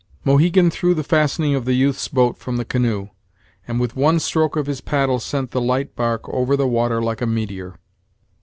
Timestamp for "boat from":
2.07-2.57